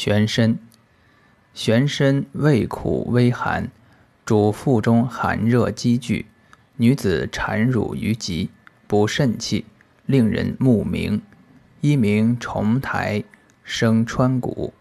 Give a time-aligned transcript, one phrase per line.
[0.00, 0.56] 玄参，
[1.54, 3.68] 玄参味苦微寒，
[4.24, 6.26] 主腹中寒热积聚，
[6.76, 8.48] 女子产乳于急，
[8.86, 9.64] 补肾气，
[10.06, 11.20] 令人目明。
[11.80, 13.24] 一名重台，
[13.64, 14.72] 生川谷。